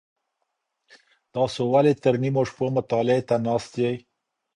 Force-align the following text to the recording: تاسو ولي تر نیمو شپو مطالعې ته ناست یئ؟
تاسو 1.33 1.61
ولي 1.73 1.93
تر 2.03 2.13
نیمو 2.23 2.43
شپو 2.49 2.65
مطالعې 2.77 3.19
ته 3.27 3.35
ناست 3.45 3.71
یئ؟ 3.81 3.95